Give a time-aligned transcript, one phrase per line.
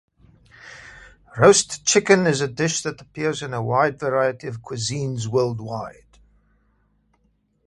[1.37, 6.17] Roast chicken is a dish that appears in a wide variety of cuisines worldwide.